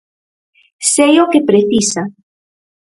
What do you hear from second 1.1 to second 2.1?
o que precisa.